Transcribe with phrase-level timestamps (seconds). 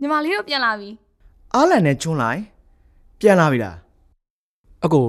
[0.00, 0.90] ညီမလေးတို့ပြန်လာပြီ
[1.54, 2.40] အားလန်နဲ့ချွန်းလိုက်
[3.20, 3.76] ပြန်လာပြီလား
[4.84, 5.06] အကို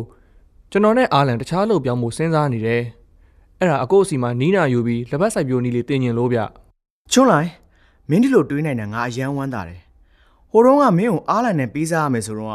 [0.72, 2.84] ကျွန်တော်နဲ့အာလန်တခြားလှုပ်ပြောင်းမှုစဉ်းစားနေတယ်
[3.60, 6.40] အဲ့ဒါအကိုအစီမှာနီးနာယူပြီးလက်ပတ်ဆိုင်ပြိုနီးလေးတင်ကျင်လို့ဗျ
[7.12, 7.50] ချွန်းလိုက်
[8.10, 9.82] မင်းဒီလိုတွေးနိုင်တာငါအယမ်းဝမ်းသာတယ်
[10.52, 12.52] ဟိုတုန်းကမင်းကိုအားလန်နဲ့ပေးစားရမယ်ဆိုတော့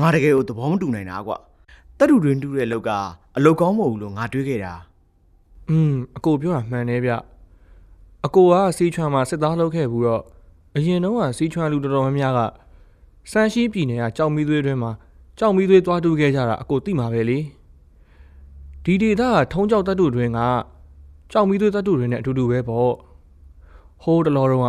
[0.00, 1.32] ငါတကယ်ကိုသဘောမတူနိုင်တာကွ
[1.98, 2.90] တက်တူတွင်တူတဲ့အလုပ်က
[3.36, 4.74] အလုပ်ကောင်းမဟုတ်ဘူးလို့ငါတွေးခဲ့တာ
[5.68, 7.12] อืมအကိုပြောတာမှန်တယ်ဗျ
[8.26, 10.22] အကိုကစီချွမ်မှာစစ်သားလုပ်ခဲ့ဘူးတော့
[10.76, 12.40] အရင်တော့ကစီချွမ်လူတော်တော်များများက
[13.30, 14.92] စန်ရှိပြည်နယ်ကကြောင်မီသွေးတွင်းမှာ
[15.38, 17.38] ကြောင်မီသွေးသွားတူခဲ့ကြတာအကိုသိမှာပဲလေ
[18.84, 20.40] ဒီဒေသကထုံးကြောက်တပ်တူတွင်က
[21.32, 22.92] ကြောင်မီသွေးတပ်တူတွင်နဲ့အတူတူပဲပေါ့
[24.02, 24.68] ဟိုးတလောတော့က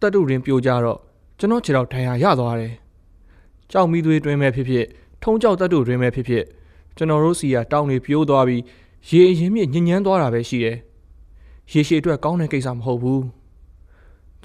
[0.00, 0.98] တပ်တူတွင်ပြိုကြတော့
[1.38, 2.74] ကျွန်တော်ခြေတော့ဒဏ်ရာရသွားတယ်
[3.72, 4.86] ကြောင်မီသွေးတွင်းမဲ့ဖြစ်ဖြစ်
[5.22, 6.44] ထုံးကြောက်တပ်တူတွင်မဲ့ဖြစ်ဖြစ်
[6.96, 8.62] ကျွန်တော်တို့စီကတောင်းနေပြိုးသွားပြီး
[9.08, 10.76] ရေအရင်မြင့်ညဉ့်ညမ်းသွားတာပဲရှိတယ်။
[11.72, 13.22] ရေရှည်အတွက်ကောင်းတဲ့ကိစ္စမဟုတ်ဘူး။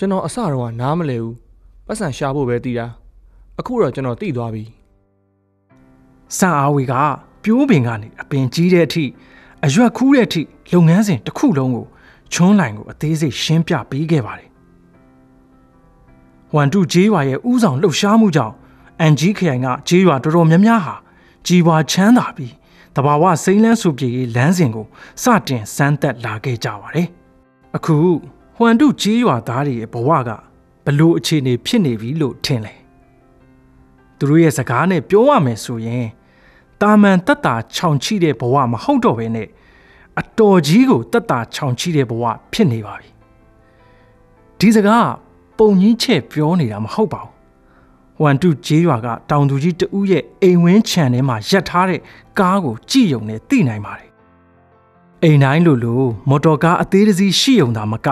[0.04, 1.34] ကျွန်တော်အစတော့ကနားမလဲဘူး။
[1.88, 2.88] ပတ်စံရှာဖို့ပဲတည်တာ။
[3.60, 4.64] အခုတော့ကျွန်တော်တည်သွားပြီ
[6.38, 6.94] စံအားဝေက
[7.44, 9.06] ပြိုးပင်ကနေအပင်ကြီးတဲ့အထိ
[9.66, 11.88] အရွက်ခူးတဲ့အထိလုပ်ငန်းစဉ်တစ်ခုလုံးကို
[12.34, 14.50] ချွန်းလိုင်ကိုအသေးစိတ်ရှင်းပြပေးခဲ့ပါတယ်။
[16.56, 18.56] ဝန်တုဂျေးရွာရဲ့ဥဆောင်လှုပ်ရှားမှုကြောင့်
[19.00, 20.96] အန်ဂျီခရိုင်ကဂျေးရွာတော်တော်များများဟာ
[21.46, 22.54] ကြီးပွားချမ်းသာပြီး
[22.96, 24.88] တဘာဝစိမ့်လန်းစုပြေရေးလမ်းစဉ်ကို
[25.24, 27.08] စတင်စမ်းသက်လာခဲ့ကြပါတယ်။
[27.78, 27.98] အခု
[28.58, 30.30] ဟွမ်တုဂျေးရွာသားတွေရဲ့ဘဝက
[30.86, 32.74] ဘလို့အခြေအနေဖြစ်နေပြီလို့ထင်လဲ။
[34.18, 36.06] သူတို့ရဲ့စကားနဲ့ပြောရမယ်ဆိုရင်
[36.82, 39.48] တာမန်တက်တာခြောင်ချိတဲ့ဘဝမဟုတ်တော့ဘဲနဲ့
[40.20, 43.10] အတော်ကြီးကိုတက်တာခြောင်ချိတဲ့ဘဝဖြစ်နေပါပြီ။
[44.60, 45.10] ဒီစကား
[45.58, 47.32] ပုံကြီးချက်ပြောနေတာမဟုတ်ပါဘူး။
[48.20, 52.02] ဟွမ်တုဂျေးရွာကတောင်သူကြီးတဦးရဲ့အိမ်ဝင်းခြံထဲမှာရပ်ထားတဲ့
[52.40, 54.10] ကားကိုကြည့်ယုံနဲ့သိနိုင်ပါတယ်။
[55.24, 58.10] အိမ်တိုင်းလိုလိုမော်တော်ကားအသေးတစ်စီးရှိယုံတာမက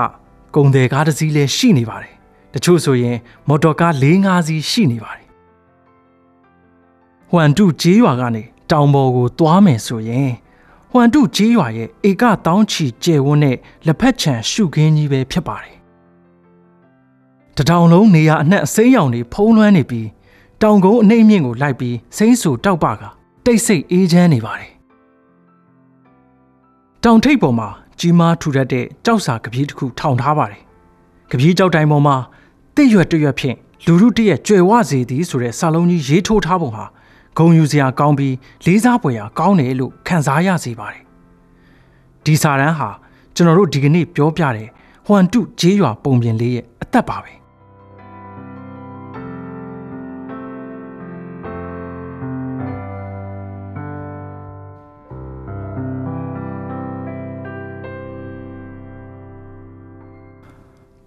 [0.56, 2.14] ကုန်တယ်ကားတစ်စီးလည်းရှိနေပါတယ်။
[2.54, 3.18] တချို့ဆိုရင်
[3.48, 5.28] မော်တော်ကား၄၅စီးရှိနေပါတယ်။
[7.30, 10.32] ဟွမ်တုဂျေးရွာကနေတောင်ပေါ်ကိုသွားမယ်ဆိုရင်
[10.92, 15.78] ဟွမ်တုဂျေးရွာရဲ့ဧကတောင်းချီကျယ်ဝန်းတဲ့လက်ဖက်ခြံရှုခင်းကြီးပဲဖြစ်ပါတယ်။
[17.56, 20.08] တထောင်လုံးနေရအနှက်အစိမ်းရောင်တွေဖုံးလွှမ်းနေပြီး
[20.62, 23.02] တောင်ကုန်းအနှိမ့်မြင့်ကိုလိုက်ပြီးစိမ့်ဆူတောက်ပက
[23.46, 24.72] တိတ်ဆိတ်အေးချမ်းနေပါတယ်။
[27.04, 27.70] တောင်ထိပ်ပေါ်မှာ
[28.02, 30.62] ကြီးမားထူထပ်တဲ့ကြောက်စာကပြေးတစ်ခုထောင်ထားပါတယ်။
[31.32, 32.16] ကပြေးကြောက်တိုင်ပေါ်မှာ
[32.76, 36.86] တစ်ရွက်တစ်ရွက်ဖြင့်လူလူတရက်ကျွယ်ဝစေသည်ဆိုတဲ့စာလုံးကြီးရေးထိုးထားပုံဟာ
[37.38, 38.36] ဂုံယူစရာကောင်းပြီး
[38.66, 41.04] လေးစားဖွယ်ရာကောင်းတယ်လို့ခံစားရစေပါတယ်။
[42.26, 42.90] ဒီစာတန်းဟာ
[43.36, 44.68] ကျွန်တော်တို့ဒီကနေ့ပြောပြတဲ့
[45.08, 47.34] ဟွမ်တုဂျေးရွာပုံပြင်လေးရဲ့အသက်ပါပဲ။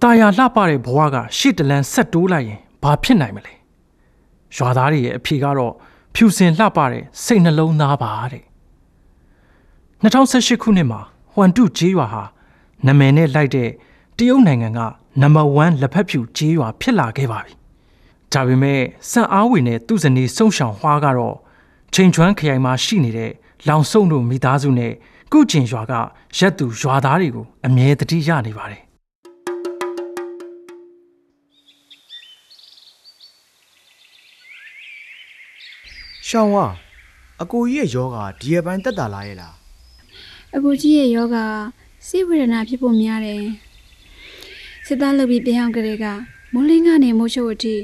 [0.05, 3.55] ตาယာလှပတဲ့ဘဝကရှေ့တလန်းဆက်တိုးလိုက်ရင်ဘာဖြစ်နိုင်မလဲ
[4.57, 5.73] ရွာသားတွေရဲ့အဖြေကတော့
[6.15, 8.45] ဖြူစင်လှပတဲ့စိတ်နှလုံးသားပါတဲ့
[10.03, 11.01] 2018ခုနှစ်မှာ
[11.33, 12.23] ဟွမ်တုဂျေးရွာဟာ
[12.87, 13.71] နာမည်နဲ့လိုက်တဲ့
[14.19, 14.81] တရုတ်နိုင်ငံက
[15.21, 17.53] နံပါတ်1လက်ဖက်ဖြူဂျေးရွာဖြစ်လာခဲ့ပါပြီ
[18.33, 18.81] ဒါပေမဲ့
[19.11, 21.37] စံအားဝင်တဲ့သူ့ဇနီးစုံရှောင်ဟွားကတော့
[21.95, 23.33] ချိန်ချွမ်းခရိုင်မှာရှိနေတဲ့
[23.69, 24.93] လောင်စုံတို့မိသားစုနဲ့
[25.33, 25.93] ကုကျင်ရွာက
[26.39, 28.84] ရက်သူရွာသားတွေကိုအမြဲတတိရနေပါတယ်
[36.29, 36.67] ရှောင်းဝါ
[37.43, 39.55] အကိုကြီးရဲ့ယောဂဒီရက်ပိုင်းတက်တာလာရဲ့လား
[40.57, 41.37] အကူကြီးရဲ့ယောဂ
[42.07, 43.45] စိတ်ဝေဒနာဖြစ်ဖို့များတယ်
[44.87, 46.07] စစ်သားလုပ်ပြီးပြန်အောင်ကလေးက
[46.53, 47.75] မိုးလင်းကနေမိုးချို့အထိ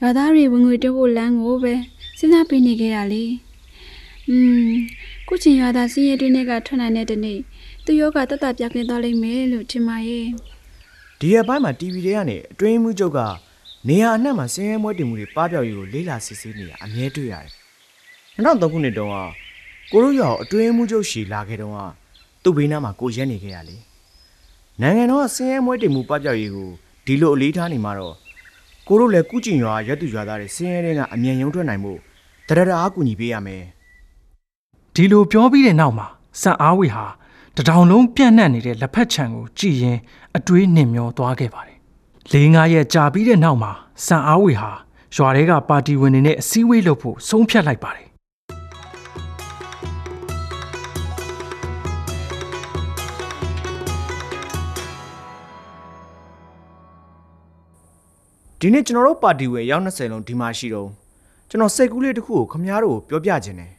[0.00, 1.74] ရွာသားတွေဝင်ငွေတိုးဖို့လမ်းကိုပဲ
[2.18, 3.24] စဉ်းစားပေးနေခဲ့တာလေ
[4.28, 4.36] อื
[4.66, 4.68] ม
[5.28, 7.38] ကုချင်ရွာသားစင်းရဲတွင်းတွေကထွက်နိုင်တဲ့တနေ့
[7.84, 10.26] သူယောဂတတ်တာပြကင်းသွားလိမ့်မယ်လို့ထင်ပါရဲ့
[11.20, 13.20] ဒီရက်ပိုင်းမှာ TV တွေကနေအတွင်းမှုချုပ်က
[13.88, 17.63] နေရာအနှံ့မှာဆင်းရဲမွဲတင်မှုတွေပပျောက်ရေးကိုလေးလာစစ်ဆေးနေတာအမြဲတွေ့ရတယ်
[18.36, 19.16] 2003ခုနှစ်တုန်းက
[19.92, 21.78] ကိုတို့ရွာကိုအတွင်းမှုချုပ်ရှီလာခဲ့တုန်းက
[22.42, 23.76] သူ့ဘေးနားမှာကိုရက်နေခဲ့ရလေ
[24.80, 26.70] နိုင်ငံတော်ကဆင်းရဲမွဲတင်မှုပပျောက်ရေးကို
[27.06, 28.14] ဒီလိုအလေးထားနေမှာတော့
[28.86, 31.92] ကိုတို့လည်းကုကျင်ရွာရက်သူရွာသားတွေဆင်းရဲတဲ့ကအမြန်ရုံထွက်နိုင်မှု
[32.48, 33.62] တရတအားကူညီပေးရမယ်
[34.94, 36.06] ဒီလိုပြောပြီးတဲ့နောက်မှာ
[36.42, 37.06] စံအားဝေဟာ
[37.56, 39.98] တထောင်လုံးပြန့်နှံ့နေတဲ့လက်ဖက်ခြံကိုကြည်ရင်
[40.36, 41.78] အတွေးနှင်မျောသွားခဲ့ပါတယ်။
[42.32, 43.72] လေးငါးရက်ကြာပြီးတဲ့နောက်မှာ
[44.06, 44.70] စံအားဝေဟာ
[45.16, 48.13] ရွာထဲကပါတီဝင်တွေနဲ့အစည်းအဝေးလုပ်ဖို့ဆုံးဖြတ်လိုက်ပါတယ်
[58.66, 60.88] ဒီနေ့ကျွန်တော်တို့ပါတီဝင်ရောက်20လုံးဒီမှာရှိတော့
[61.48, 63.72] ကျွန်တော်စိတ်ကူးလေးတစ်ခုကိုခမားတို့ကိုပြောပြခြင်းတယ်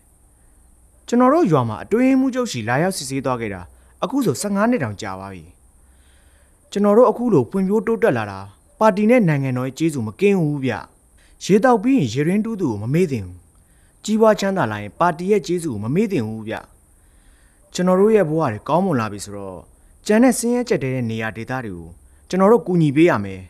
[1.08, 3.62] ကျွန်တော်တို့ရွာမှာအတွင်းမှုချုပ်ရှိလာရောက်စစ်ဆေးသွားခဲ့တာ
[4.04, 5.44] အခုဆို15နှစ်တောင်ကြာပါပြီ
[6.72, 8.40] ကျွန်တော်တို့အခုလိုဖွံ့ဖြိုးတိုးတက်လာတာ
[8.80, 10.74] ပါတီနဲ့နိုင်ငံတော်ရဲ့ကျေးဇူးမကင်းဘူးဗျ
[11.44, 13.40] ရေတောက်ပြီးရင်ရေရင်းတူးသူကိုမမေ့သင့်ဘူး
[14.04, 16.56] ကြီးပွားချမ်းသာလာရင်ပါတီရဲ့ကျေးဇူးကိုမမေ့သင့်ဘူးဗျ
[17.74, 19.60] ကျွန်တော်တို့ရဲ့ဘဝတွေကောင်းမွန်လာပြီဆိုတော့
[20.06, 21.88] ကျန်တဲ့စင်းရဲကြက်တဲတဲ့နေရာဒေသတွေကို
[22.30, 23.42] ကျွန်တော်တို့ကူညီပေးရမယ်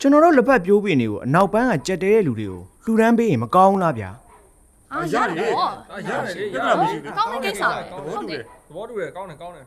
[0.00, 4.10] ကျွန်တော်တို့လက်ဖက်ပြိုးပင်တွေကိုအနောက်ပန်းကကြက်တဲတဲ့လူတွေကိုလှူဒန်းပေးရင်မကောင်းဘူးလားဗျာ
[4.92, 5.70] အာရတယ်ပေါ့
[6.08, 8.44] ရတယ်လေပြဿနာမရှိဘူးကောင်းတဲ့ကိစ္စပဲဟုတ်တယ်သ
[8.74, 9.64] ဘောတူတယ်ကောင်းတယ်ကောင်းတယ်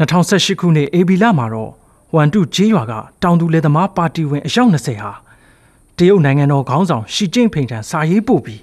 [0.00, 1.70] 2018ခုနှစ်အေဘီလမှာတော့
[2.14, 2.92] ဝမ်တုဂျေးရွာက
[3.22, 5.12] တောင်သူလယ်သမားပါတီဝင်အယောက်20ဟာ
[5.98, 8.60] တရုတ်နိုင်ငံတော်ခေါင်းဆောင်ရှီကျင့်ဖိန်ထံစာရေးပို့ပြီး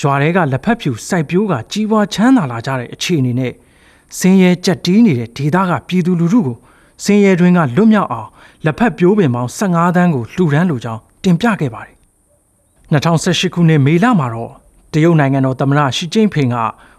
[0.00, 3.52] ရွာတွေကလက်ဖက်ဖြူစိုက်ပျိုးကကြီးပွားချမ်းသာလာကြတဲ့အခြေအနေနဲ့
[4.18, 6.56] စင်းရဲကြက်တီးနေတဲ့ဒေသကပြည်သူလူထုကို
[7.04, 8.28] စင်းရဲတွင်ကလွတ်မြောက်အောင်
[8.64, 11.94] လက်ဖက်ပြိုးပင်ပေါင်း15တန်းကိုလှူဒန်းလိုကြောင်းတင်ပြခဲ့ပါတယ်
[12.92, 14.52] 2018ခုနှစ်မေလမှာတော့
[14.92, 16.56] တရုတ်နိုင်ငံတော်သမ္မတရှီကျင့်ဖိန်က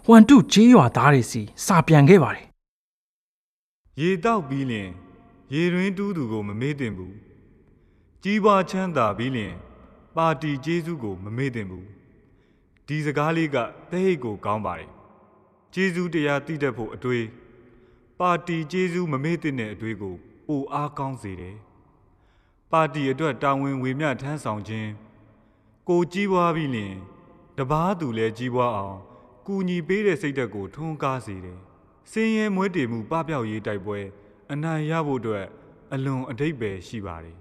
[0.09, 2.45] ဝမ်တုဂျေးရွာသားတွေစီစာပြန်ခဲ့ပါတယ်
[3.99, 4.89] ရေတောက်ပြီးလင်
[5.53, 7.15] ရေရင်းတူးသူကိုမမေ့တင်ဘူး
[8.23, 9.53] ကြီးပွားချမ်းသာပြီးလင်
[10.15, 11.87] ပါတီကျေးဇူးကိုမမေ့တင်ဘူး
[12.87, 14.89] ဒီစကားလေးကတဟိတ်ကိုကောင်းပါတယ်
[15.73, 17.23] ကျေးဇူးတရားသိတတ်ဖို့အတွေ့
[18.24, 20.16] ပါတီကျေးဇူးမမေ့တင်တဲ့အတွေ့ကို
[20.48, 21.56] ပိုအားကောင်းစေတယ်
[22.71, 24.89] ပါတီအတွက်တာဝန်ဝေမျှထမ်းဆောင်ခြင်း
[25.89, 26.94] ကိုကြီးပွားပြီးလင်
[27.57, 28.98] တပားသူလည်းကြီးပွားအောင်
[29.48, 31.60] ကူညီပေးတဲ့စိတ်ဓာတ်ကိုထွန်းကားစေတယ်
[32.12, 34.00] စင်းရဲမွေးတည်မှုပပျောက်ရေးတိုက်ပွဲ
[34.51, 35.45] အနိုင်ရဖို့အတွက်
[35.94, 37.36] အလွန်အတိတ်ပဲရှိပါတယ်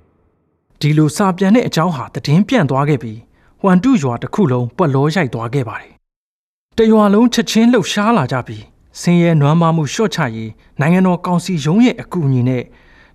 [0.80, 3.18] ဒီလိုစာပြန်တဲ့အကြောင်းဟာတည်င်းပြန့်သွားခဲ့ပြီး
[3.60, 5.92] ဟွမ်တုရွာတစ်ခုလုံးပွက်လောရိုက်သွားခဲ့ပါတယ်။
[6.78, 8.64] တရွာလုံးချက်ချင်းလှုပ်ရှားလာကြပြီး
[9.00, 10.50] ဆင်းရဲနွမ်းပါမှုလျှော့ချရေး
[10.80, 12.62] နိုင်ငံတော်ကောင်စီရုံးရဲ့အကူအညီနဲ့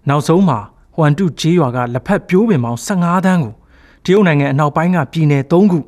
[0.09, 0.59] နောက်ဆုံးမှာ
[0.95, 3.53] ဟွမ်တုဂျေးရွာကလက်ဖက်ပြိုးပင်ပေါင်း15တန်းကို
[4.06, 5.80] တရုတ်နိုင်ငံအနောက်ပိုင်းကပြည်နယ်3ခု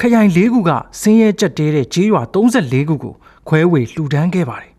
[0.00, 3.14] ခရိုင်4ခုကဆင်းရဲကြက်တဲတဲ့ဂျေးရွာ34ခုကို
[3.48, 4.72] ခွဲဝေလှူဒန်းခဲ့ပါတယ်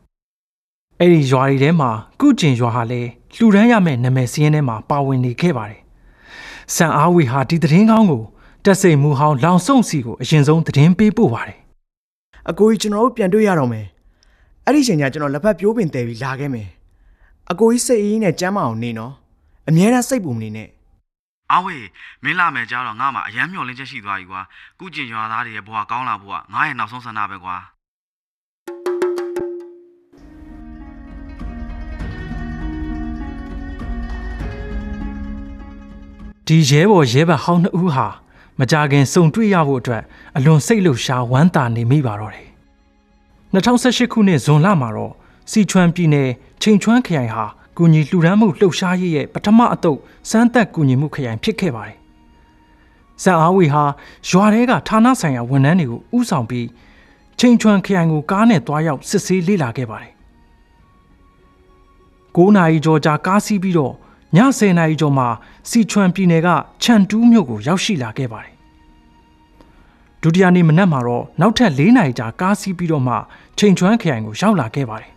[1.00, 1.90] ။အဲ့ဒီရွာတွေထဲမှာ
[2.20, 5.82] ကုကျင်ရွာဟာလည်းလှူဒန်းရမယ့်နာမည်စည်းရင်းထဲမှာပါဝင်နေခဲ့ပါတယ်။
[6.76, 8.24] စံအားဝေဟာဒီသတင်းကောင်းကို
[8.66, 11.60] တက်စိန်မူဟောင်းလောင်ဆုံစီကိုအရင်ဆုံးသတင်းပေးပို့ပါတယ်
[12.50, 13.86] အကိုကြီးကျွန်တော်တို့ပြန်တွေ့ရတော့မယ်
[14.66, 16.70] အဲ့ဒီချိန်ကျကျွန်တော်လက်ဖက်ပြိုးပင်တဲပြီးလာခဲ့မယ်
[17.52, 19.14] အကိုကြီးစိတ်အေးနဲ့ကြမ်းမအောင်နေနော်
[19.68, 20.70] အမြဲတမ်းစိတ်ပူမနေနဲ့
[21.52, 21.86] အားဝေး
[22.24, 24.42] မင်းလာမယ်ကြားတော့ငါမှအယမ်းမျော်လင့်ချက်ရှိသွားပြီကွာ
[24.80, 27.58] ကုကျင်ရွာသားတွေရဲ့ဘဝကောင်းလာဖို့ကငါရဲ့နောက်ဆုံးဆန္ဒပဲကွာ
[36.48, 38.08] ဒီရဲဘော်ရဲဘက်ဟောင်းနှစ်ဦးဟာ
[38.60, 40.04] မကြခင်စုံတွေ့ရဖို့အတွက်
[40.38, 42.53] အလွန်စိတ်လှုပ်ရှားဝမ်းသာနေမိပါတော့တယ်
[43.54, 45.14] 2018ခုနှစ်ဇွန်လမှာတော့
[45.52, 46.30] စီချွမ်ပြည်နယ်
[46.62, 47.46] ချိန်ချွမ်ခရိုင်ဟာ
[47.78, 51.98] ကူညီလှူဒန်းမှုလှုပ်ရှားရေးရဲ့ပထမအသုတ်စမ်းသပ်ကူညီမှုခရိုင်ဖြစ်ခဲ့ပါတယ်
[53.24, 53.84] ဇန်အားဝေဟာ
[54.30, 56.68] ရွာထဲကဌာနဆိုင်ရာဝန်ထမ်းတွေကိုဥဆောင်ပြီး
[57.40, 60.14] ချိန်ချွမ်ခရိုင်ကိုကားနဲ့တွားရောက်စစ်ဆေးလေ့လာခဲ့ပါတယ်
[62.36, 63.94] 9နာရီကျော်ကြာကားစီးပြီးတော့
[64.36, 65.28] ည10နာရီကျော်မှာ
[65.70, 66.50] စီချွမ်ပြည်နယ်က
[66.84, 68.53] ချန်တူးမြို့ကိုရောက်ရှိလာခဲ့ပါတယ်
[70.24, 73.16] ဒုတိယနေ့မနက်မှာတော့နောက်ထပ်4နာရီကြာကားစီးပြီးတော့မှ
[73.58, 75.12] ချိန်ချွမ်ခရိုင်ကိုရောက်လာခဲ့ပါတယ်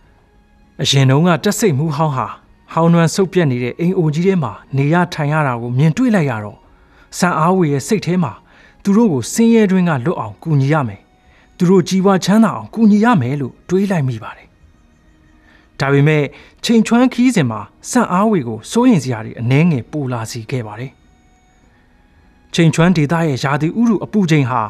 [0.81, 2.27] အရင်တုန်းကတက်စိတ်မှုဟောင်းဟာ
[2.73, 6.57] ဟောင်းနွမ်းဆုပ်ပြက်နေတဲ့အိမ်အိုကြီးထဲမှာနေရထိုင်ရတာကိုမြင်တွေ့လိုက်ရတော့
[7.17, 8.31] စံအားဝေရဲ့စိတ်ထဲမှာ
[8.83, 11.01] သူတို့ကိုဆင်းရဲတွင်းကလွတ်အောင်ကူညီရမယ်
[11.57, 14.47] သူတို့ကြီးပွားချမ်းသာအောင်ကူညီရမယ်လို့တွေးလိုက်မိပါတယ်
[15.79, 16.23] ဒါပေမဲ့
[16.63, 17.61] ချိန်ချွမ်းခီးစဉ်မှာ
[17.91, 20.91] စံအားဝေကိုစိုးရင်စရာတွေအနှဲငယ်ပူလာစီခဲ့ပါတယ်
[22.53, 24.61] ချိန်ချွမ်းဒေသရဲ့ယာတီဥရုအပူချိန်ဟာ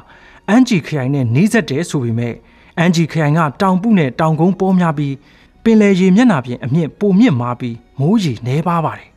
[0.50, 2.34] အန်ဂျီခရိုင်နဲ့နှီးဆက်တယ်ဆိုပေမဲ့
[2.78, 5.16] အန်ဂျီခရိုင်ကတောင်ပုနဲ့တောင်ကုန်းပေါ်များပြီး
[5.64, 9.10] ပင်လယ်ရေမျက်နှာပြင်အမြင့်ပိုမြင့်မာပြီးမိုးရေနှဲပါပါတယ်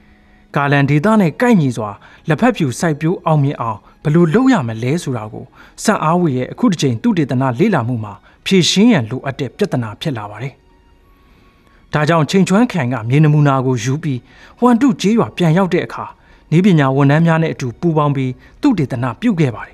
[0.54, 1.90] ။ကာလန်ဒေသနဲ့ကိုက်ညီစွာ
[2.28, 5.44] လက်ဖက်ဖြူစိုက်ပျိုးအောင်မြင်အောင်ဘယ်လို့လုပ်ရမလဲဆိုတာကို
[5.84, 8.12] စံအားဝေရဲ့အခုတစ်ချိန်သူတေသနာလေ့လာမှုမှာ
[8.44, 10.52] ဖြည့်ရှင်းရန်လိုအပ်တဲ့ပြဿနာဖြစ်လာပါတယ်။
[11.92, 14.20] ဒါကြောင့်ချိန်ချွမ်းခိုင်ကမြေနမူနာကိုယူပြီး
[14.58, 16.04] ဟွမ်တုကျေးရွာပြန်ရောက်တဲ့အခါ
[16.52, 19.73] နေပညာဝန်ထမ်းများနဲ့အတူပူးပေါင်းပြီးသူတေသနာပြုတ်ခဲ့ပါတယ်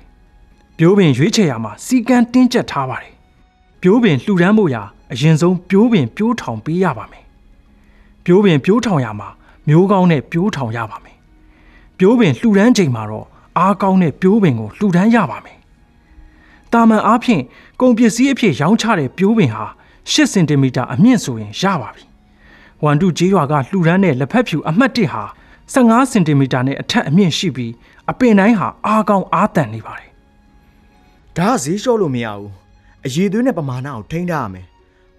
[0.83, 3.13] ပြိုးပင်ရွေးချယ်ရာမှာစီကံတင်းကျပ်ထားပါတယ်။
[3.81, 7.25] ပြိုးပင်လှူဒန်းဖို့ရာအရင်ဆုံးပြိုးပင်ပြိုးထောင်ပေးရပါမယ်။
[8.25, 9.29] ပြိုးပင်ပြိုးထောင်ရမှာ
[9.67, 11.17] မျိုးကောင်းနဲ့ပြိုးထောင်ရပါမယ်။
[11.97, 15.57] ပြိုးပင်လှူဒန်းချိန်မှာတော့အားကောင်းတဲ့ပြိုးပင်ကိုလှူဒန်းရပါမယ်။
[16.73, 17.43] တာမန်အားဖြင့်
[17.81, 19.65] ကုန်ပစ္စည်းအဖြစ်ရောင်းချတဲ့ပြိုးပင်ဟာ
[20.11, 22.03] 8စင်တီမီတာအမြင့်ဆိုရင်ရပါပြီ။
[22.83, 25.23] ဝမ်တုကျေးရွာကလှူဒန်းတဲ့လက်ဖက်ဖြူအမှတ်1ဟာ
[25.73, 27.73] 15စင်တီမီတာနဲ့အထက်အမြင့်ရှိပြီး
[28.11, 30.10] အပင်တိုင်းဟာအားကောင်းအားတန်နေပါတယ်
[31.37, 32.49] ဒါကဈေးလျှော့လို့မရဘူး
[33.05, 34.65] အရေးသွေးနဲ့ပမာဏကိုထိန်းထားရမယ်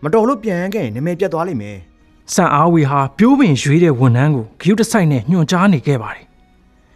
[0.03, 1.79] မတော်လို့ပြန်ရခဲ့ရင်နာမည်ပြတ်သွားလိမ့်မယ်။
[2.35, 6.27] စံအားဝေဟာပြိုးပင်ရွေးတဲ့ဝန်ထမ်းကိုဂရုတစိုက်နဲ့ညွှန်ကြားနေခဲ့ပါတယ်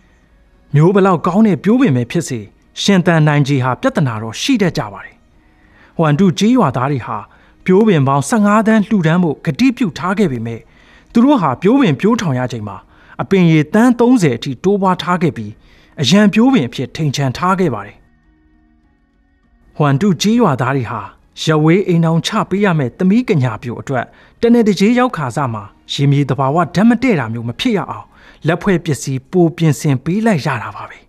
[0.75, 2.41] ။မျိုးဘလောက်ကောင်းတဲ့ပြိုးပင်ပဲဖြစ်စေ
[2.83, 5.17] ရှင်တန်နိုင်ကြီးဟာပြဿနာတော့ရှိတတ်ကြပါတယ်။
[5.97, 7.19] ဟွမ်တုကျေးရွာသားတွေဟာ
[7.65, 10.61] ပြိုးပင်ပေါင်း15တန်းလှူဒန်းဖို့ဂတိပြုထားခဲ့ပေမဲ့
[11.13, 12.77] သူတို့ဟာပြိုးပင်ပြိုးထောင်ရချိန်မှာ
[13.23, 15.53] အပင်ရည်တန်း30အထိတိုးပွားထားခဲ့ပြီး
[16.01, 17.97] အရန်ပြိုးပင်အဖြစ်ထိန်ချန်ထားခဲ့ပါတယ်။
[19.77, 21.01] ဟွမ်တုကြီးရွာသားတွေဟာ
[21.43, 24.05] ရဝေးအိမ်အောင်ချပေးရမယ့်သမီးကညာပြိုအတွက်
[24.43, 28.07] တနေ့တကြေးရောက်ခါစားမှာရေမြေတဘာဝဓာတ်မတည့်တာမျိုးမဖြစ်ရအောင်
[28.47, 30.99] လက်ဖွဲ့ပစ္စည်းပိုပြင်ဆင်ပေးလိုက်ရတာပါပဲ။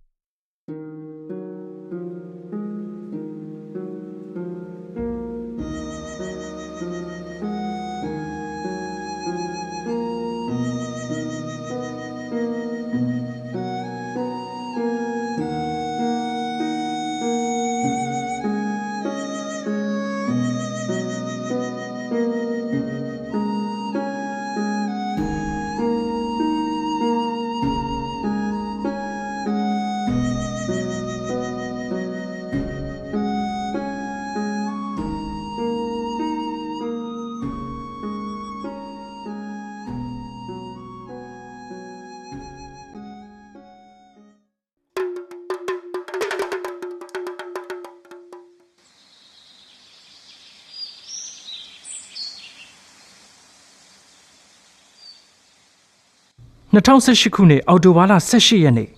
[56.77, 58.89] 2018ခုနှစ်အောက်တိုဘာလ18ရက်နေ့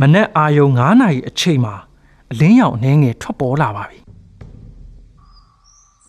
[0.00, 1.74] မနက်အာယုံ9နာရီအချိန်မှာ
[2.32, 3.98] အလင်းရောင်အနှဲငယ်ထွက်ပေါ်လာပါပြီ။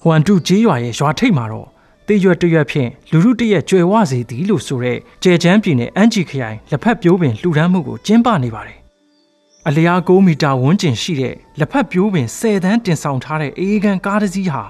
[0.01, 1.67] ဟွမ်တုကျေးရွာရဲ့ရွာထိပ်မှာတော့
[2.07, 8.79] တေးရွက်တရွက်ဖြင့်လူလူတရက်ကျွယ်ဝစေသည်လို့ဆိုတဲ့ကျဲချမ်းပြည်နယ်အန်ဂျီခရိုင်လက်ဖက်ပြိုးပင်လှူဒန်းမှုကိုကျင်းပနေပါတယ်။
[9.67, 14.63] အလျား9မီတာဝန်းကျင်ရှိတဲ့လက်ဖက်ပြိုးပင်10တန်းတင်ဆောင်ထားတဲ့အေးကန်ကားတစ်စီးဟာ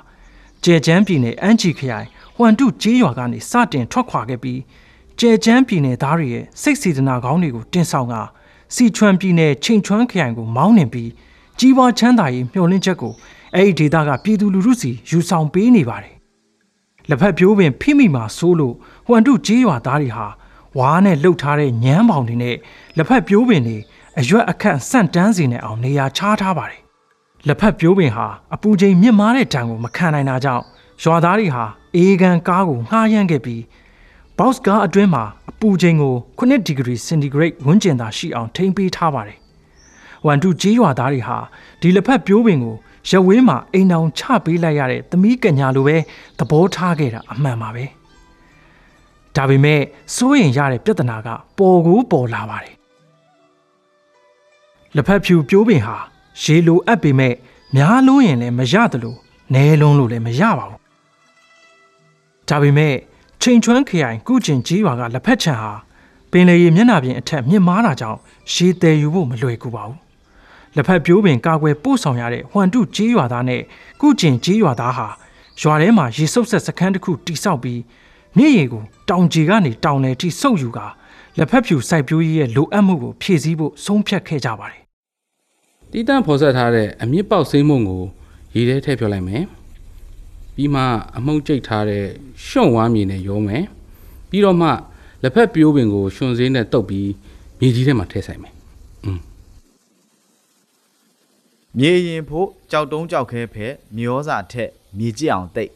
[0.63, 4.59] ကျဲချမ်းပြည်နယ်အန်ဂျီခရိုင်ဟွမ်တုကျေးရွာကနေစတင်ထွက်ခွာခဲ့ပြီး
[5.19, 8.15] ကျဲချမ်းပြည်နယ်သားတွေရဲ့စိတ်စေတနာကောင်းတွေကိုတင်ဆောင်က
[8.73, 11.09] စီချွမ်ပြည်နယ်ချိန်ချွမ်းခရိုင်ကိုမောင်းနှင်ပြီး
[11.59, 13.13] ကြီးပွားချမ်းသာရေးမျှော်လင့်ချက်ကို
[13.55, 16.15] အဲ့ဒီဒေသကပြည်သူလူထုစီယူဆောင်ပေးနေပါတယ်။
[17.09, 18.75] လက်ဖက်ပြိုးပင်ဖိမိမှာစိုးလို့
[19.07, 20.27] ဟွမ်တုကျေးရွာသားတွေဟာ
[20.77, 22.55] ဝါးနဲ့လှုပ်ထားတဲ့ညမ်းပေါင်တွေနဲ့
[22.97, 23.77] လက်ဖက်ပြိုးပင်တွေ
[24.19, 26.81] အရွက်အခန့်ဆန့်တန်းစီနေအောင်နေရာချထားပါတယ်။
[27.47, 30.63] လက်ဖက်ပြိုးပင်ဟာအပူချိန်မြင့်မားတဲ့တံကိုမခံနိုင်တာကြောင့်
[31.03, 31.65] ရွာသားတွေဟာ
[31.95, 33.61] အေးကန်ကားကိုငှားရမ်းခဲ့ပြီး
[34.39, 39.37] ဘောက်စ်ကားအတွင်းမှာအပူချိန်ကို9ဒီဂရီစင်တီဂရိတ်ဝန်းကျင်သာရှိအောင်ထိန်းပေးထားပါတယ်။
[40.25, 41.37] ဝန်တုကြီးရွာသားတွေဟာ
[41.81, 42.75] ဒီလက်ဖက်ပြိုးပင်ကို
[43.09, 45.97] ရဝေးမှာအိမ်အောင်ချပေးလိုက်ရတဲ့သမီးကညာလိုပဲ
[46.39, 47.85] သဘောထားခဲ့တာအမှန်ပါပဲ။
[49.35, 49.81] ဒါပေမဲ့
[50.15, 52.75] စိုးရင်ရတဲ့ပြဿနာကပေါ်ကိုပေါ်လာပါတယ်။
[54.95, 55.97] လက်ဖက်ဖြူပြိုးပင်ဟာ
[56.41, 57.33] ရေလိုအပ်ပေမဲ့
[57.75, 59.17] များလုံးရင်လည်းမရတယ်လို့
[59.53, 60.79] နဲလုံးလို့လည်းမရပါဘူး။
[62.49, 62.93] ဒါပေမဲ့
[63.45, 65.71] ချိန်ချွမ်းခရိုင်ကုကျင်ကြီးရွာကလက်ဖက်ချံဟာ
[66.31, 68.19] ပင်လေရီမျက်နှာပြင်အထက်မြင့်မားတာကြောင့်
[68.53, 69.97] ရေတည်ယူဖို့မလွယ်ကူပါဘူး
[70.75, 73.61] လက်ဖက်ပြိုးပင်ကာကွယ်ပို့ဆောင်ရတဲ့ဟွမ်တုကြီးရွာသားနဲ့
[74.01, 75.07] ကုကျင်ကြီးရွာသားဟာ
[75.61, 77.81] ရွာထဲမှာရေစုပ်ဆက်စခန်းတစ်ခုတိစောက်ပြီး
[78.37, 80.87] မြစ်ရေကိုတောင်ကြီးကနေတောင်လေထိစုပ်ယူကာ
[81.37, 84.81] လက်ဖက်ဖြူစိုက်ပျိုးရေးရဲ့လိုအပ်မှုကိုဖြည့်ဆည်းဖို့ဆုံးဖြတ်ခဲ့ကြပါတယ်
[85.91, 88.03] တီးတန့်ဖော်ဆက်ထားတဲ့အမြင့်ပေါက်စိမ့်မုံကို
[88.55, 89.43] ရေထဲထည့်ဖြောလိုက်မယ်
[90.55, 90.81] ပြီးမှ
[91.17, 92.05] အမှုန့်ကျိတ်ထားတဲ့
[92.47, 93.63] ရှုံဝါးမြေနဲ့ရောမယ်
[94.29, 94.69] ပြီးတော့မှ
[95.23, 97.09] လက်ဖက်ပြိုးပင်ကိုရှင်စည်းနဲ့တုပ်ပြီး
[97.59, 98.53] မြေကြီးထဲမှာထည့်ဆိုင်မယ်
[101.79, 103.67] မြေရင်ဖို့ကြောက်တုံးကြောက်ခဲဖဲ
[103.97, 105.71] မျောစာထက်မြေကြည့်အောင်တိတ်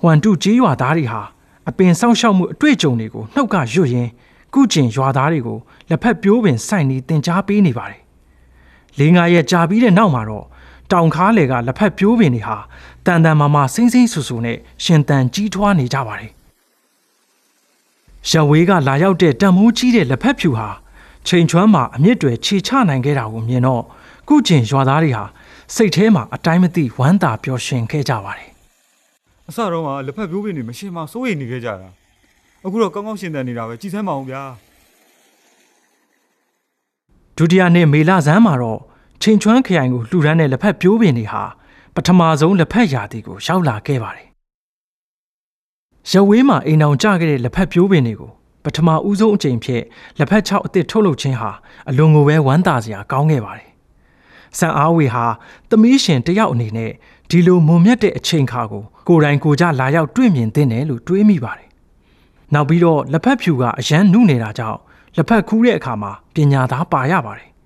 [0.00, 1.22] ဟွမ်တုကြီးရွာသားတွေဟာ
[1.68, 4.10] အပင်ဆောက်ရှောက်မှုအတွေ့အကြုံတွေကိုနှုတ်ကရွတ်ရင်း
[4.54, 5.58] ကုကျင်ရွာသားတွေကို
[5.88, 8.00] လက်ဖက်ပြိုးပင်စိုက်နေတင် जा ပေးနေပါတယ်။
[8.98, 10.46] လေးငါရဲ့ကြာပြီးတဲ့နောက်မှာတော့
[10.92, 12.56] တောင်ခါလေကလက်ဖက်ပြိုးပင်တွေဟာ
[13.06, 16.32] တန်တန်မာမာစိမ့်စိမ့်ဆူဆူနဲ့ရှင်တန်ကြီးထွားနေကြပါတယ်။
[18.30, 20.68] ရဝေးကလာရောက်တဲ့တံမိုးကြီးတဲ့လက်ဖက်ဖြူဟာ
[21.26, 23.82] ချိန်ချွမ်းမှာအမြင့်တွေခြေချနိုင်ခဲ့တာကိုမြင်တော့
[24.28, 25.24] ကုကျင်ရွာသားတွေဟာ
[25.74, 28.50] စိတ်ထဲမှာအတိုင်းမသိဝမ်းသာပျော်ရွှင်ခဲ့ကြပါတယ်
[29.48, 31.88] အစတော့ကလက်ဖက်ပြိုးပင်တွေမရှင်မစိုးရိမ်နေခဲ့ကြတာ
[32.64, 34.42] အခုတော့ကောင်းကောင်းရှင်သန်နေတာပဲကြည်စမ်းမအောင်ဗျာ
[37.36, 38.80] ဒုတိယနှစ်မေလဆန်းမှာတော့
[39.22, 41.42] ချိန်ချွမ်းခရိုင်ကိုလှူဒန်းတဲ့လက်ဖက်ပြိုးပင်တွေဟာ
[41.94, 44.28] ပထမဆုံးလက်ဖက်ရာသီကိုရောက်လာခဲ့ပါတယ်။
[46.10, 48.30] ရဝေးမှာအိမ်အောင်ကျခဲ့တဲ့လက်ဖက်ပြိုးပင်တွေကို
[48.64, 49.82] ပထမဦးဆုံးအကြိမ်ဖြစ်
[50.18, 51.50] လက်ဖက်ချောက်အစ်စ်ထုတ်လုပ်ခြင်းဟာ
[51.88, 53.70] အလွန်ကိုပဲဝမ်းသာစရာကောင်းခဲ့ပါတယ်။
[54.58, 55.24] ဆန်အားဝေဟာ
[55.68, 56.92] သမီးရှင်တယောက်အနေနဲ့
[57.30, 61.68] ဒီလိုမုံမြတ်တဲ့အချိန်ခါကိုကိုယ်တိုင်ကိုယ်ကြလာရောက်တွေ့မြင်သင့်တယ်လို့တွေးမိပါတယ်။
[62.54, 64.78] နောက်ပြီးတော့လက်ဖက်ဖြူကအရန်နုနေတာကြောင့်
[65.16, 67.48] လက်ဖက်ခူးတဲ့အခါမှာပညာသားပါရပါတယ်။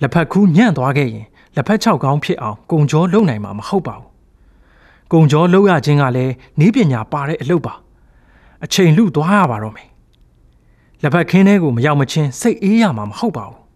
[0.00, 1.26] လက်ဖက်ခူးညံ့သွားခဲ့ရင်
[1.56, 4.08] လက်ဖက်ချောက်ကောင်းဖြစ်အောင်ကုံကြောလုံနိုင်မှာမဟုတ်ပါဘူး။
[5.12, 7.74] ကုံကြောလုံရခြင်းကလည်းနည်းပညာပါတဲ့အလုပ်ပါ။
[8.64, 9.88] အချိန်လူသွားရပါတော့မယ်။
[11.02, 13.58] လက်ဖက်ခင်းထဲကိုမရောက်မချင်းစိတ်အေးရမှာမဟုတ်ပါဘူး။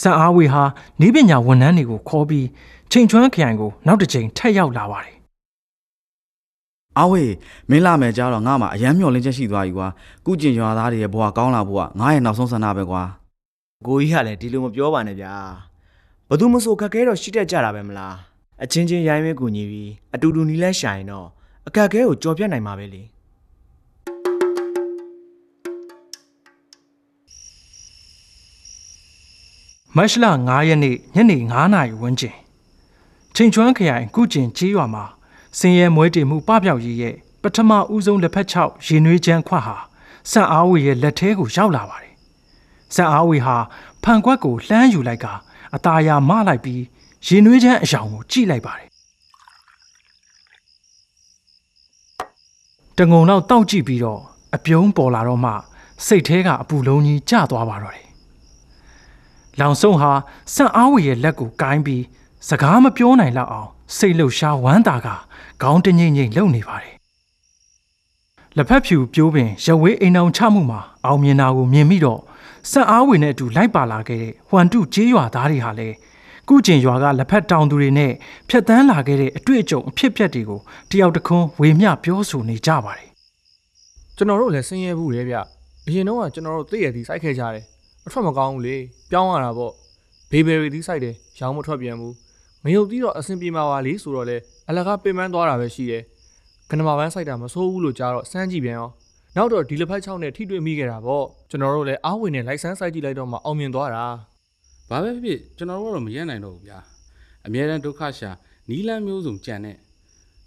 [0.00, 0.62] ဆန်အားဝေဟာ
[1.00, 2.46] နည်းပညာဝန်ထမ်းတွေကိုခေါ်ပြီး
[2.92, 5.16] ချိန်ချွမ်းခရိုင်ကိုနောက်တစ်ချိန်ထပ်ရောက်လာပါတယ်
[6.98, 7.32] အားဝေး
[7.70, 9.88] မင်းလာမယ်ကြတော့ငါမှအယမ်းမျောလင်းချက်ရှိသွားပြီကွာ
[10.26, 13.02] ကုကျင်ရွာသားတွေရဲ့ဘဝကောင်းလာဖို့ကငါရဲ့နောက်ဆုံးဆန္ဒပဲကွာ
[13.86, 15.32] ကိုကြီးကလည်းဒီလိုမပြောပါနဲ့ဗျာ
[16.28, 18.16] ဘသူမဆိုခက်ခဲတော့ရှိတတ်ကြတာပဲမလား
[18.62, 21.28] အချင်းချင်းရိုင်းမဲကူညီပြီးအတူတူနီးလဲရှာရင်တော့
[21.66, 23.02] အခက်ခဲကိုကြော်ပြတ်နိုင်မှာပဲလေ
[29.96, 32.36] မတ်လ9ရက်နေ့ညနေ9နာရီဝန်းကျင်
[33.34, 35.04] ချိန်ချွမ်းခရိုင်ကုကျင်ကြီးရွာမှာ
[35.58, 39.76] စင်ရဲမွဲတေမှုပပျောက်ရေးရဲ့ပထမဦးဆုံးလက်ဖက်6ရေနွေးချမ်းခွက်ဟာ
[40.30, 42.13] စံအားဝေရဲ့လက်ထဲကိုရောက်လာပါတယ်
[42.94, 43.56] စံအားဝေဟာ
[44.02, 45.26] ဖန်ခွက်ကိုလှမ်းယူလိုက်က
[45.74, 46.82] အตาရမလိုက်ပြီး
[47.26, 48.88] ရေနွေးချမ်းအယောင်ကိုကြည့်လိုက်ပါတယ်
[52.98, 54.20] တငုံတော့တောက်ကြည့်ပြီးတော့
[54.54, 55.52] အပြုံးပေါ်လာတော့မှ
[56.06, 58.08] စိတ်ထဲကအပူလုံးကြီးကျသွားပါတော့တယ်
[59.60, 60.12] လောင်ဆုံးဟာ
[60.54, 62.02] စံအားဝေရဲ့လက်ကိုကိုင်းပြီး
[62.48, 65.08] စကားမပြောနိုင်လောက်အောင်စိတ်လှုပ်ရှားဝမ်းသာက
[65.62, 66.94] ခေါင်းတငိမ့်ငိမ့်လှုပ်နေပါတယ်
[68.56, 72.20] လက်ဖက်ဖြူပြိုးပင်ရဝေးအိမ်အောင်ချမှုမှာအောင်မြင်တာကိုမြင်ပြီးတော့
[72.70, 75.94] စံအားဝေနဲ့အတူလိုက်ပါလာခဲ့တဲ့ဟွမ်တုကျေးရွာသားတွေဟာလည်း
[76.48, 78.12] ကုကျင်ရွာကလက်ဖက်တောင်သူတွေနဲ့
[78.48, 83.08] ဖြတ်တန်းလာခဲ့တဲ့အတွေ့အကြုံအဖြစ်အပျက်တွေကိုတယောက်တစ်ခွန်းဝေမျှပြောဆိုနေကြပါတယ်
[84.16, 85.36] ကျွန်တော်တို့လည်းဆင်းရဲဘူးလေဗျ
[85.86, 87.64] အရင်တော့ကကျွန်တော်တို့သိရသည်စိုက်ခဲ့ကြတယ်
[88.06, 88.76] အထွက်မကောင်းဘူးလေ
[89.10, 89.72] ပြောင်းရတာပေါ့
[90.30, 92.14] ဘေဘယ်ရီသည်စိုက်တယ်ရောင်းမထွက်ပြန်ဘူး
[92.64, 94.36] မယုတ်ပြီးတော့အဆင်ပြေမှာပါလေဆိုတော့လေ
[94.68, 96.02] အလကားပင်ပန်းသွားတာပဲရှိတယ်
[96.70, 98.90] ကနမပန်းစိုက်တာမဆိုးဘူးလို့ကြားတော့စမ်းကြည့်ပြန်ရော
[99.36, 104.04] နောက်တော့ဒီလက်ဖက်ချောင်းနဲ့ထိတွေ့မိခဲ့တာပေါ့ကျွန်တော်တို့လည်းအားဝင်နဲ့လိုက်ဆန်းစိုက်ကြည့်လိုက်တော့မှအောင်မြင်သွားတာ
[104.90, 106.78] ဘာပဲဖြစ်ဖြစ်ကျွန်တော်တို့ကတော့မရက်နိုင်တော့ဘူးဗျာ
[107.46, 108.30] အများတန်းဒုက္ခရှာ
[108.68, 109.76] နီးလန်းမျိုးစုံကြံတဲ့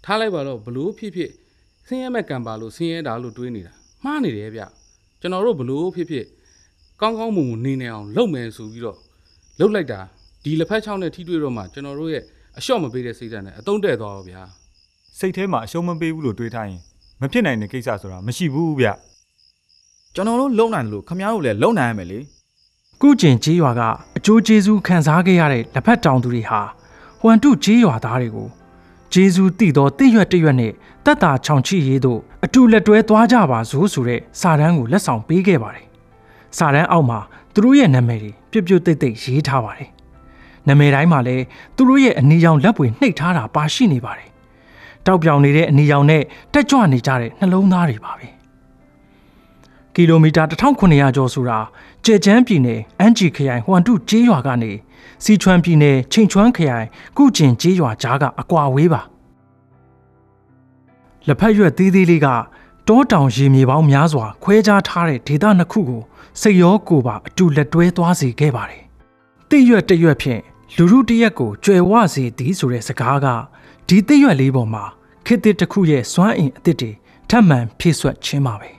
[0.04, 1.30] ထားလိုက်ပါတော့ဘလို့ဖြစ်ဖြစ်
[1.86, 3.72] ဆင်းရဲမဲ့ကံပါလို့ဆင်းရဲတာလို့တွေးနေတာ
[4.04, 4.62] မှားနေတယ်ဗျ
[5.20, 6.26] ကျွန်တော်တို့ဘလို့ဖြစ်ဖြစ်
[7.00, 8.98] ကောင်းကောင်းမွန်မွန်နေနေအောင်လုပ်မယ်ဆိုပြီးတော့
[9.60, 10.00] လုပ်လိုက်တာ
[10.44, 12.22] ဒီလက်ဖက်ချောင်းနဲ့ထိတွေ့တော့မှကျွန်တော်တို့ရဲ့
[12.58, 14.42] အလျှော့မပေးတဲ့စိတ်ဓာတ်နဲ့အတုံးတဲ့သွားတော့ဗျာ
[15.18, 16.80] စိတ်ထဲမှာအရှုံးမပေးဘူးလို့တွေးထားရင်
[17.20, 18.86] မဖြစ်နိုင်တဲ့ကိစ္စဆိုတာမရှိဘူးဗျ
[20.14, 22.18] ကျွန်တော်တို့လုံနိုင်တယ်လို့ခမ ्या တို့လည်းလုံနိုင်ရမယ်လေ
[23.02, 23.82] ကုကျင်ကျေးရွာက
[24.16, 26.60] အကျိုးကျေးဇူးခံစားခဲ့ရတဲ့လက်ဖက်တောင်သူတွေဟာ
[27.20, 28.48] ဟွမ်တုကျေးရွာသားတွေကို
[29.12, 30.72] ကျေးဇူးတည်သောတည့်ရွက်တည့်ရွက်နဲ့
[31.04, 35.86] တက်တာချောင်ချီရေးတို့အတူလက်တွဲသွားကြပါစို့ဆိုတဲ့စာတမ်းကိုလက်ဆောင်ပေးခဲ့ပါတယ်။
[36.56, 37.18] စာတမ်းအောက်မှာ
[37.54, 39.88] သူတို့ရဲ့နာမည်တွေပြွတ်ပြွတ်တိတ်တိတ်ရေးထားပါတယ်။
[40.68, 41.44] နာမည်တိုင်းမှာလည်း
[41.76, 44.27] သူတို့ရဲ့အနီရောင်လက်ပွေနှိပ်ထားတာပါရှိနေပါတယ်။
[45.08, 48.28] တောက်ပြောင်နေတဲ့အနီရောင်နဲ့တက်ကြွနေကြတဲ့နှလုံးသားတွေပါပဲ။
[49.94, 51.58] ကီလိုမီတာ1900ကျော်ဆိုတာ
[52.04, 54.72] ကြဲချမ်းပြည်နယ်အန်ဂျီခရိုင်ဟွမ်တုကျေးရွာကနေ
[55.24, 59.00] စီချွမ်ပြည်နယ်ချိန်ချွမ်ခရိုင်ကုကျင်ကျေးရွာကြားကအကွာဝေးပါ
[61.26, 62.28] လက်ဖက်ရွက်သေးသေးလေးက
[62.88, 66.02] တောတောင်ရေမြေပေါင်းများစွာခွဲခြားထားတဲ့ဒေသနှစ်ခုကို
[66.40, 68.82] စိတ်ရောကိုယ်ပါအတူလက်တွဲသွားစေခဲ့ပါတယ်
[69.50, 70.40] တိရွက်တရွက်ဖြင့်
[70.76, 73.26] လူရုတရက်ကိုကြွယ်ဝစေသည်ဆိုတဲ့စကားက
[73.88, 74.84] ဒီတိရွက်လေးပေါ်မှာ
[75.30, 76.90] ခေတ်သစ်တစ်ခုရဲ့စွမ်းအင်အသစ်တွေ
[77.30, 78.77] ထပ်မံဖြည့်ဆွတ်ခြင်းပါပဲ